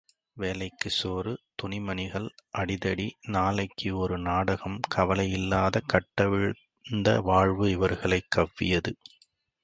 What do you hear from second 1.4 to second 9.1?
துணிமணிகள் அடிதடி, நாளைக்கு ஒரு நாடகம் கவலையில்லாத கட்டவிழ்ந்த வாழ்வு இவர்களைக் கவ்வியது.